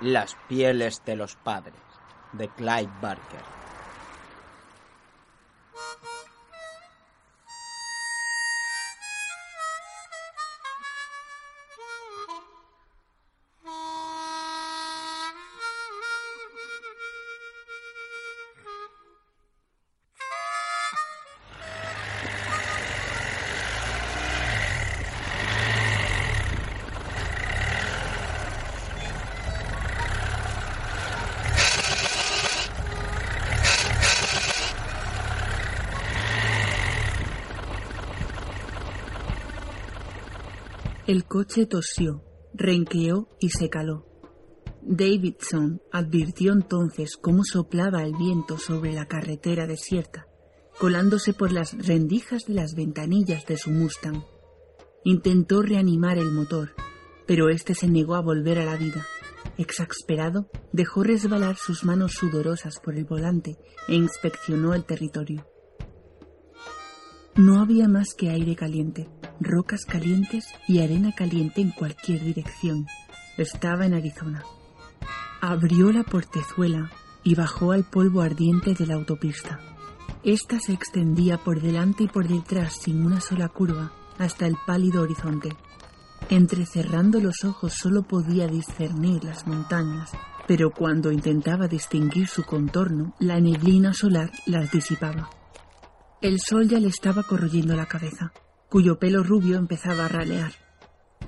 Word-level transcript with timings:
Las 0.00 0.36
pieles 0.46 1.02
de 1.04 1.16
los 1.16 1.34
padres, 1.34 1.82
de 2.30 2.48
Clive 2.50 2.92
Barker. 3.00 3.44
El 41.08 41.24
coche 41.24 41.64
tosió, 41.64 42.22
renqueó 42.52 43.30
y 43.40 43.48
se 43.48 43.70
caló. 43.70 44.04
Davidson 44.82 45.80
advirtió 45.90 46.52
entonces 46.52 47.16
cómo 47.16 47.44
soplaba 47.44 48.02
el 48.02 48.12
viento 48.14 48.58
sobre 48.58 48.92
la 48.92 49.06
carretera 49.06 49.66
desierta, 49.66 50.26
colándose 50.78 51.32
por 51.32 51.50
las 51.50 51.72
rendijas 51.86 52.44
de 52.44 52.52
las 52.52 52.74
ventanillas 52.74 53.46
de 53.46 53.56
su 53.56 53.70
Mustang. 53.70 54.22
Intentó 55.02 55.62
reanimar 55.62 56.18
el 56.18 56.30
motor, 56.30 56.74
pero 57.26 57.48
éste 57.48 57.74
se 57.74 57.88
negó 57.88 58.14
a 58.14 58.20
volver 58.20 58.58
a 58.58 58.66
la 58.66 58.76
vida. 58.76 59.06
Exasperado, 59.56 60.50
dejó 60.74 61.04
resbalar 61.04 61.56
sus 61.56 61.84
manos 61.84 62.12
sudorosas 62.12 62.80
por 62.84 62.94
el 62.96 63.06
volante 63.06 63.56
e 63.88 63.94
inspeccionó 63.94 64.74
el 64.74 64.84
territorio. 64.84 65.46
No 67.34 67.62
había 67.62 67.88
más 67.88 68.12
que 68.12 68.28
aire 68.28 68.54
caliente, 68.54 69.08
rocas 69.40 69.84
calientes 69.84 70.46
y 70.66 70.80
arena 70.80 71.12
caliente 71.12 71.60
en 71.60 71.70
cualquier 71.70 72.24
dirección. 72.24 72.86
Estaba 73.36 73.86
en 73.86 73.94
Arizona. 73.94 74.42
Abrió 75.40 75.92
la 75.92 76.02
portezuela 76.02 76.90
y 77.22 77.34
bajó 77.34 77.72
al 77.72 77.84
polvo 77.84 78.22
ardiente 78.22 78.74
de 78.74 78.86
la 78.86 78.94
autopista. 78.94 79.60
Esta 80.24 80.58
se 80.58 80.72
extendía 80.72 81.38
por 81.38 81.60
delante 81.60 82.04
y 82.04 82.08
por 82.08 82.26
detrás 82.26 82.74
sin 82.74 83.04
una 83.04 83.20
sola 83.20 83.48
curva 83.48 83.92
hasta 84.18 84.46
el 84.46 84.56
pálido 84.66 85.02
horizonte. 85.02 85.50
Entrecerrando 86.28 87.20
los 87.20 87.44
ojos 87.44 87.74
solo 87.74 88.02
podía 88.02 88.48
discernir 88.48 89.24
las 89.24 89.46
montañas, 89.46 90.10
pero 90.46 90.70
cuando 90.70 91.12
intentaba 91.12 91.68
distinguir 91.68 92.26
su 92.26 92.42
contorno, 92.42 93.14
la 93.18 93.40
neblina 93.40 93.94
solar 93.94 94.30
las 94.46 94.70
disipaba. 94.70 95.30
El 96.20 96.40
sol 96.40 96.68
ya 96.68 96.80
le 96.80 96.88
estaba 96.88 97.22
corroyendo 97.22 97.76
la 97.76 97.86
cabeza, 97.86 98.32
cuyo 98.68 98.98
pelo 98.98 99.22
rubio 99.22 99.56
empezaba 99.56 100.06
a 100.06 100.08
ralear. 100.08 100.52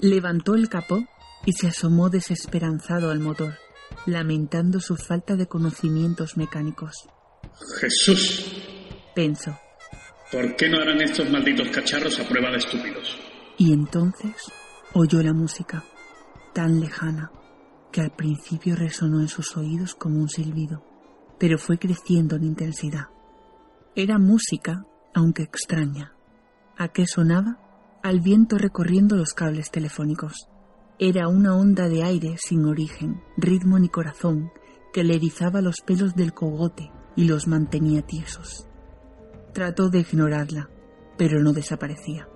Levantó 0.00 0.54
el 0.54 0.68
capó 0.68 1.04
y 1.44 1.52
se 1.52 1.68
asomó 1.68 2.10
desesperanzado 2.10 3.10
al 3.10 3.20
motor, 3.20 3.54
lamentando 4.06 4.80
su 4.80 4.96
falta 4.96 5.36
de 5.36 5.46
conocimientos 5.46 6.36
mecánicos. 6.36 7.08
Jesús, 7.80 8.46
Pensó. 9.14 9.58
¿por 10.30 10.54
qué 10.54 10.68
no 10.68 10.80
harán 10.80 11.00
estos 11.00 11.28
malditos 11.28 11.68
cacharros 11.70 12.18
a 12.20 12.28
prueba 12.28 12.50
de 12.50 12.58
estúpidos? 12.58 13.18
Y 13.58 13.72
entonces 13.72 14.34
oyó 14.94 15.22
la 15.22 15.32
música, 15.32 15.84
tan 16.54 16.80
lejana, 16.80 17.32
que 17.90 18.00
al 18.00 18.12
principio 18.12 18.76
resonó 18.76 19.20
en 19.20 19.28
sus 19.28 19.56
oídos 19.56 19.94
como 19.94 20.20
un 20.20 20.28
silbido, 20.28 20.84
pero 21.38 21.58
fue 21.58 21.78
creciendo 21.78 22.36
en 22.36 22.44
intensidad. 22.44 23.08
Era 23.96 24.18
música, 24.18 24.84
aunque 25.14 25.42
extraña. 25.42 26.14
¿A 26.80 26.88
qué 26.88 27.06
sonaba? 27.06 27.58
Al 28.02 28.20
viento 28.20 28.56
recorriendo 28.56 29.14
los 29.14 29.34
cables 29.34 29.70
telefónicos. 29.70 30.48
Era 30.98 31.28
una 31.28 31.54
onda 31.54 31.90
de 31.90 32.02
aire 32.02 32.36
sin 32.38 32.64
origen, 32.64 33.20
ritmo 33.36 33.78
ni 33.78 33.90
corazón, 33.90 34.50
que 34.90 35.04
le 35.04 35.16
erizaba 35.16 35.60
los 35.60 35.82
pelos 35.84 36.14
del 36.14 36.32
cogote 36.32 36.90
y 37.16 37.24
los 37.24 37.46
mantenía 37.46 38.00
tiesos. 38.00 38.66
Trató 39.52 39.90
de 39.90 39.98
ignorarla, 39.98 40.70
pero 41.18 41.42
no 41.42 41.52
desaparecía. 41.52 42.30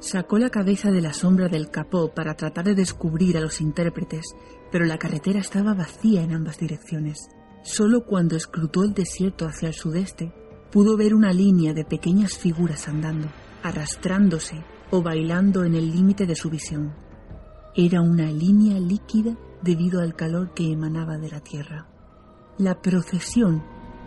Sacó 0.00 0.36
la 0.36 0.50
cabeza 0.50 0.90
de 0.90 1.00
la 1.00 1.14
sombra 1.14 1.48
del 1.48 1.70
capó 1.70 2.12
para 2.12 2.34
tratar 2.34 2.66
de 2.66 2.74
descubrir 2.74 3.38
a 3.38 3.40
los 3.40 3.62
intérpretes, 3.62 4.34
pero 4.70 4.84
la 4.84 4.98
carretera 4.98 5.40
estaba 5.40 5.72
vacía 5.72 6.22
en 6.22 6.34
ambas 6.34 6.58
direcciones. 6.58 7.30
Solo 7.62 8.04
cuando 8.04 8.36
escrutó 8.36 8.84
el 8.84 8.92
desierto 8.92 9.46
hacia 9.46 9.68
el 9.68 9.74
sudeste, 9.74 10.34
pudo 10.70 10.98
ver 10.98 11.14
una 11.14 11.32
línea 11.32 11.72
de 11.72 11.86
pequeñas 11.86 12.36
figuras 12.36 12.86
andando, 12.86 13.28
arrastrándose 13.62 14.64
o 14.90 15.02
bailando 15.02 15.64
en 15.64 15.74
el 15.74 15.90
límite 15.90 16.26
de 16.26 16.36
su 16.36 16.50
visión. 16.50 16.94
Era 17.74 18.00
una 18.00 18.30
línea 18.30 18.78
líquida 18.78 19.36
debido 19.62 20.00
al 20.00 20.14
calor 20.14 20.54
que 20.54 20.72
emanaba 20.72 21.18
de 21.18 21.30
la 21.30 21.40
tierra. 21.40 21.88
La 22.58 22.80
procesión, 22.80 23.62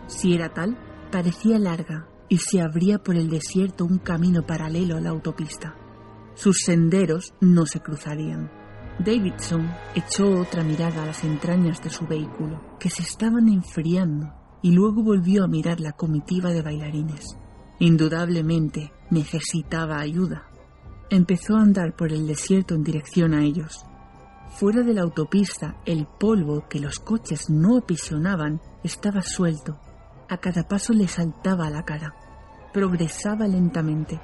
si 0.06 0.34
era 0.34 0.52
tal, 0.52 0.76
parecía 1.12 1.58
larga 1.58 2.08
y 2.28 2.38
se 2.38 2.60
abría 2.60 2.98
por 2.98 3.16
el 3.16 3.28
desierto 3.28 3.84
un 3.84 3.98
camino 3.98 4.46
paralelo 4.46 4.96
a 4.96 5.00
la 5.00 5.10
autopista. 5.10 5.76
Sus 6.34 6.62
senderos 6.64 7.34
no 7.40 7.66
se 7.66 7.80
cruzarían. 7.80 8.50
Davidson 9.04 9.70
echó 9.94 10.40
otra 10.40 10.62
mirada 10.62 11.02
a 11.02 11.06
las 11.06 11.24
entrañas 11.24 11.82
de 11.82 11.90
su 11.90 12.06
vehículo, 12.06 12.60
que 12.78 12.90
se 12.90 13.02
estaban 13.02 13.48
enfriando, 13.48 14.32
y 14.62 14.72
luego 14.72 15.02
volvió 15.02 15.44
a 15.44 15.48
mirar 15.48 15.80
la 15.80 15.92
comitiva 15.92 16.50
de 16.50 16.62
bailarines. 16.62 17.36
Indudablemente 17.82 18.92
necesitaba 19.08 20.00
ayuda. 20.00 20.46
Empezó 21.08 21.56
a 21.56 21.62
andar 21.62 21.96
por 21.96 22.12
el 22.12 22.26
desierto 22.26 22.74
en 22.74 22.84
dirección 22.84 23.32
a 23.32 23.42
ellos. 23.42 23.86
Fuera 24.50 24.82
de 24.82 24.92
la 24.92 25.00
autopista, 25.00 25.76
el 25.86 26.06
polvo 26.06 26.68
que 26.68 26.78
los 26.78 26.98
coches 26.98 27.48
no 27.48 27.78
aprisionaban 27.78 28.60
estaba 28.84 29.22
suelto. 29.22 29.80
A 30.28 30.36
cada 30.36 30.68
paso 30.68 30.92
le 30.92 31.08
saltaba 31.08 31.68
a 31.68 31.70
la 31.70 31.82
cara. 31.82 32.14
Progresaba 32.74 33.48
lentamente. 33.48 34.20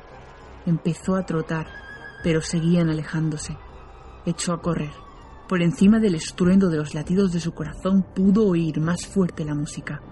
Empezó 0.66 1.16
a 1.16 1.24
trotar, 1.24 1.66
pero 2.22 2.42
seguían 2.42 2.90
alejándose. 2.90 3.56
Echó 4.26 4.52
a 4.52 4.60
correr. 4.60 4.92
Por 5.48 5.62
encima 5.62 5.98
del 5.98 6.16
estruendo 6.16 6.68
de 6.68 6.76
los 6.76 6.92
latidos 6.94 7.32
de 7.32 7.40
su 7.40 7.52
corazón 7.52 8.04
pudo 8.14 8.48
oír 8.48 8.80
más 8.80 9.06
fuerte 9.06 9.46
la 9.46 9.54
música. 9.54 10.02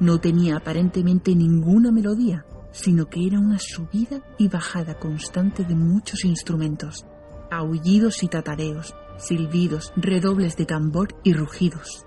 No 0.00 0.20
tenía 0.20 0.56
aparentemente 0.56 1.34
ninguna 1.34 1.92
melodía, 1.92 2.46
sino 2.74 3.06
que 3.06 3.24
era 3.24 3.38
una 3.38 3.58
subida 3.60 4.20
y 4.36 4.48
bajada 4.48 4.98
constante 4.98 5.64
de 5.64 5.76
muchos 5.76 6.24
instrumentos, 6.24 7.06
aullidos 7.48 8.24
y 8.24 8.28
tatareos, 8.28 8.96
silbidos, 9.16 9.92
redobles 9.96 10.56
de 10.56 10.66
tambor 10.66 11.14
y 11.22 11.34
rugidos. 11.34 12.04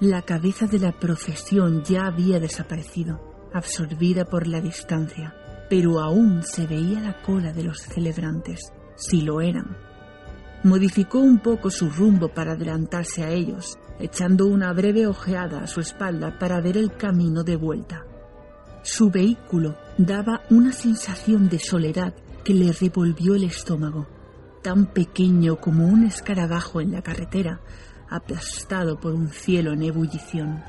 La 0.00 0.22
cabeza 0.22 0.66
de 0.66 0.78
la 0.78 0.92
procesión 0.92 1.84
ya 1.84 2.06
había 2.06 2.40
desaparecido, 2.40 3.20
absorbida 3.52 4.24
por 4.24 4.46
la 4.46 4.62
distancia, 4.62 5.34
pero 5.68 6.00
aún 6.00 6.42
se 6.42 6.66
veía 6.66 7.00
la 7.00 7.20
cola 7.20 7.52
de 7.52 7.64
los 7.64 7.82
celebrantes, 7.82 8.72
si 8.96 9.20
lo 9.20 9.42
eran. 9.42 9.76
Modificó 10.64 11.18
un 11.18 11.38
poco 11.40 11.70
su 11.70 11.90
rumbo 11.90 12.28
para 12.28 12.52
adelantarse 12.52 13.24
a 13.24 13.30
ellos, 13.30 13.78
echando 14.00 14.46
una 14.46 14.72
breve 14.72 15.06
ojeada 15.06 15.62
a 15.64 15.66
su 15.66 15.80
espalda 15.80 16.38
para 16.38 16.62
ver 16.62 16.78
el 16.78 16.96
camino 16.96 17.44
de 17.44 17.56
vuelta. 17.56 18.06
Su 18.82 19.10
vehículo 19.10 19.76
daba 19.98 20.42
una 20.48 20.72
sensación 20.72 21.48
de 21.48 21.58
soledad 21.58 22.14
que 22.44 22.54
le 22.54 22.72
revolvió 22.72 23.34
el 23.34 23.42
estómago. 23.42 24.06
Tan 24.62 24.86
pequeño 24.86 25.56
como 25.56 25.86
un 25.86 26.04
escarabajo 26.04 26.80
en 26.80 26.92
la 26.92 27.02
carretera, 27.02 27.60
aplastado 28.08 28.98
por 29.00 29.14
un 29.14 29.28
cielo 29.28 29.72
en 29.72 29.82
ebullición. 29.82 30.62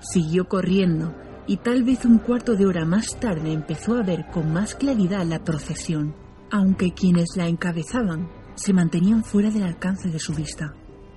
Siguió 0.00 0.48
corriendo 0.48 1.12
y 1.48 1.56
tal 1.56 1.82
vez 1.82 2.04
un 2.04 2.18
cuarto 2.18 2.54
de 2.54 2.66
hora 2.66 2.84
más 2.84 3.18
tarde 3.18 3.52
empezó 3.52 3.96
a 3.96 4.02
ver 4.02 4.26
con 4.32 4.52
más 4.52 4.76
claridad 4.76 5.26
la 5.26 5.42
procesión, 5.42 6.14
aunque 6.50 6.94
quienes 6.94 7.36
la 7.36 7.48
encabezaban 7.48 8.28
se 8.54 8.72
mantenían 8.72 9.24
fuera 9.24 9.50
del 9.50 9.64
alcance 9.64 10.08
de 10.08 10.20
su 10.20 10.34
vista. 10.34 10.74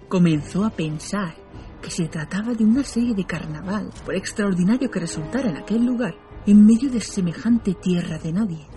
Comenzó 0.10 0.66
a 0.66 0.72
pensar 0.72 1.36
que 1.82 1.92
se 1.92 2.08
trataba 2.08 2.54
de 2.54 2.66
una 2.66 2.84
serie 2.84 3.14
de 3.14 3.26
carnaval, 3.26 3.92
por 4.04 4.16
extraordinario 4.16 4.90
que 4.90 5.00
resultara 5.00 5.50
en 5.50 5.58
aquel 5.58 5.86
lugar, 5.86 6.16
en 6.46 6.66
medio 6.66 6.90
de 6.90 7.02
semejante 7.02 7.76
tierra 7.76 8.18
de 8.18 8.34
nadie. 8.34 8.68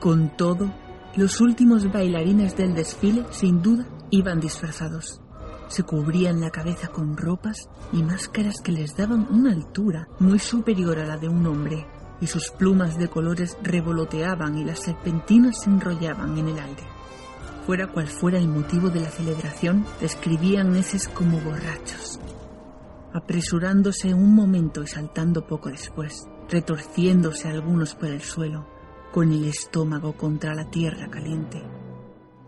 Con 0.00 0.36
todo, 0.36 0.72
los 1.16 1.40
últimos 1.40 1.90
bailarines 1.90 2.56
del 2.56 2.74
desfile, 2.74 3.24
sin 3.30 3.62
duda, 3.62 3.86
iban 4.10 4.40
disfrazados. 4.40 5.20
Se 5.68 5.82
cubrían 5.82 6.40
la 6.40 6.50
cabeza 6.50 6.88
con 6.88 7.16
ropas 7.16 7.68
y 7.92 8.02
máscaras 8.02 8.60
que 8.62 8.72
les 8.72 8.96
daban 8.96 9.26
una 9.30 9.52
altura 9.52 10.08
muy 10.18 10.38
superior 10.38 10.98
a 10.98 11.06
la 11.06 11.16
de 11.16 11.28
un 11.28 11.46
hombre, 11.46 11.86
y 12.20 12.26
sus 12.26 12.50
plumas 12.50 12.98
de 12.98 13.08
colores 13.08 13.56
revoloteaban 13.62 14.58
y 14.58 14.64
las 14.64 14.80
serpentinas 14.80 15.62
se 15.62 15.70
enrollaban 15.70 16.36
en 16.38 16.48
el 16.48 16.58
aire. 16.58 16.84
Fuera 17.66 17.88
cual 17.88 18.06
fuera 18.06 18.38
el 18.38 18.48
motivo 18.48 18.90
de 18.90 19.00
la 19.00 19.10
celebración, 19.10 19.84
describían 20.00 20.76
esos 20.76 21.08
como 21.08 21.40
borrachos, 21.40 22.20
apresurándose 23.12 24.14
un 24.14 24.34
momento 24.34 24.82
y 24.82 24.86
saltando 24.86 25.46
poco 25.46 25.68
después, 25.68 26.28
retorciéndose 26.48 27.48
algunos 27.48 27.94
por 27.94 28.08
el 28.08 28.22
suelo, 28.22 28.66
con 29.12 29.32
el 29.32 29.44
estómago 29.44 30.16
contra 30.16 30.54
la 30.54 30.70
tierra 30.70 31.08
caliente. 31.08 31.62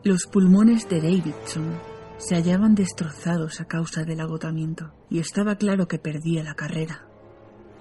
Los 0.05 0.27
pulmones 0.27 0.89
de 0.89 1.01
Davidson 1.01 1.79
se 2.19 2.35
hallaban 2.35 2.75
destrozados 2.75 3.61
a 3.61 3.67
causa 3.67 4.05
del 4.05 4.21
agotamiento 4.21 4.93
y 5.11 5.19
estaba 5.19 5.57
claro 5.57 5.89
que 5.89 5.99
perdía 5.99 6.43
la 6.43 6.55
carrera. 6.55 7.07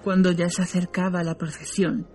Cuando 0.02 0.32
ya 0.32 0.48
se 0.48 0.62
acercaba 0.62 1.20
a 1.20 1.24
la 1.24 1.36
procesión, 1.36 2.08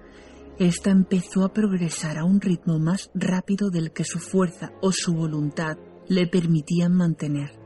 ésta 0.57 0.89
empezó 0.89 1.44
a 1.44 1.53
progresar 1.53 2.17
a 2.17 2.25
un 2.25 2.41
ritmo 2.41 2.79
más 2.79 3.11
rápido 3.13 3.69
del 3.69 3.91
que 3.91 4.03
su 4.03 4.19
fuerza 4.19 4.71
o 4.81 4.91
su 4.91 5.13
voluntad 5.13 5.77
le 6.07 6.27
permitían 6.27 6.94
mantener. 6.94 7.59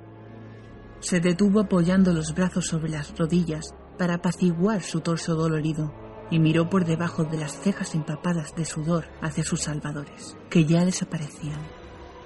Se 1.00 1.20
detuvo 1.20 1.60
apoyando 1.60 2.14
los 2.14 2.34
brazos 2.34 2.68
sobre 2.68 2.90
las 2.90 3.16
rodillas 3.18 3.76
para 3.98 4.16
apaciguar 4.16 4.82
su 4.82 5.02
torso 5.02 5.36
dolorido 5.36 6.07
y 6.30 6.40
miró 6.40 6.70
por 6.70 6.86
debajo 6.86 7.24
de 7.24 7.38
las 7.38 7.60
cejas 7.60 7.96
empapadas 7.96 8.56
de 8.56 8.66
sudor 8.66 9.06
hacia 9.22 9.44
sus 9.44 9.62
salvadores, 9.62 10.38
que 10.50 10.66
ya 10.66 10.86
desaparecían. 10.86 11.60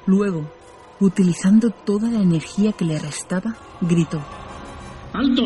Luego, 0.06 0.52
utilizando 1.00 1.70
toda 1.70 2.10
la 2.10 2.22
energía 2.22 2.74
que 2.74 2.86
le 2.86 3.00
restaba, 3.00 3.56
gritó. 3.82 4.22
¡Alto! 5.14 5.44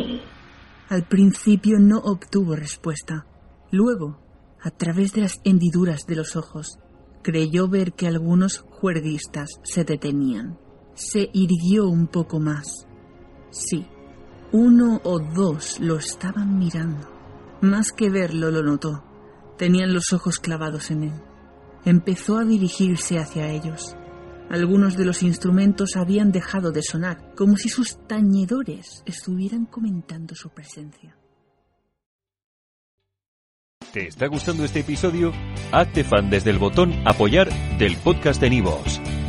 Al 0.90 1.04
principio 1.04 1.80
no 1.80 1.98
obtuvo 1.98 2.56
respuesta. 2.56 3.26
Luego, 3.72 4.20
a 4.62 4.72
través 4.72 5.14
de 5.14 5.22
las 5.22 5.42
hendiduras 5.44 6.06
de 6.06 6.16
los 6.16 6.36
ojos, 6.36 6.80
creyó 7.24 7.68
ver 7.68 7.94
que 7.94 8.08
algunos 8.08 8.60
juerguistas 8.60 9.50
se 9.64 9.84
detenían. 9.84 10.58
Se 10.94 11.30
irguió 11.34 11.88
un 11.88 12.08
poco 12.08 12.40
más. 12.40 12.88
Sí, 13.50 13.86
uno 14.52 15.02
o 15.04 15.20
dos 15.20 15.80
lo 15.80 15.98
estaban 15.98 16.58
mirando. 16.58 17.15
Más 17.62 17.92
que 17.92 18.10
verlo 18.10 18.52
lo 18.52 18.64
notó. 18.64 19.04
Tenían 19.58 19.94
los 19.94 20.12
ojos 20.14 20.40
clavados 20.40 20.92
en 20.92 21.04
él. 21.04 21.14
Empezó 21.86 22.38
a 22.38 22.46
dirigirse 22.46 23.18
hacia 23.18 23.50
ellos. 23.50 23.96
Algunos 24.50 24.96
de 24.98 25.06
los 25.06 25.24
instrumentos 25.24 25.96
habían 25.96 26.32
dejado 26.32 26.72
de 26.72 26.84
sonar, 26.84 27.34
como 27.36 27.58
si 27.58 27.70
sus 27.70 27.98
tañedores 28.08 29.04
estuvieran 29.06 29.66
comentando 29.66 30.36
su 30.36 30.50
presencia. 30.50 31.18
¿Te 33.92 34.08
está 34.08 34.28
gustando 34.28 34.66
este 34.66 34.82
episodio? 34.82 35.32
Hazte 35.72 36.04
fan 36.04 36.30
desde 36.30 36.52
el 36.52 36.60
botón 36.60 36.94
Apoyar 37.08 37.50
del 37.78 37.96
podcast 37.98 38.42
de 38.42 38.50
Nivos. 38.50 39.00